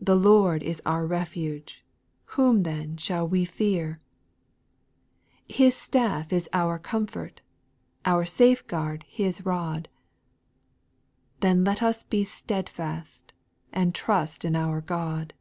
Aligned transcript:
The 0.00 0.14
Lord 0.14 0.62
is 0.62 0.80
our 0.86 1.04
refuge,— 1.04 1.84
whom 2.38 2.62
then 2.62 2.96
shall 2.96 3.26
we 3.26 3.42
fearf 3.44 3.98
SPIRITUAL 3.98 4.00
SONGS, 4.14 5.50
81 5.50 5.56
His 5.66 5.74
staff 5.74 6.32
is 6.32 6.48
our 6.52 6.78
comfort, 6.78 7.40
our 8.04 8.24
safe 8.24 8.64
guard 8.68 9.02
His 9.08 9.44
rod; 9.44 9.88
Then 11.40 11.64
let 11.64 11.82
us 11.82 12.04
be 12.04 12.22
steadfast, 12.22 13.32
and 13.72 13.96
trust 13.96 14.44
in 14.44 14.54
our 14.54 14.80
God. 14.80 15.34